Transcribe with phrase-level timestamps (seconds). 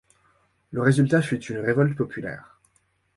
[0.71, 2.59] Le résultat fut une révolte populaire.